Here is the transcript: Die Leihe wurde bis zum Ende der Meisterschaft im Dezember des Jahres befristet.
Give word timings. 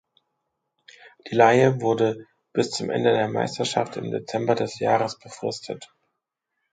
Die 1.29 1.35
Leihe 1.35 1.79
wurde 1.79 2.25
bis 2.53 2.71
zum 2.71 2.89
Ende 2.89 3.13
der 3.13 3.27
Meisterschaft 3.27 3.97
im 3.97 4.09
Dezember 4.09 4.55
des 4.55 4.79
Jahres 4.79 5.19
befristet. 5.19 5.93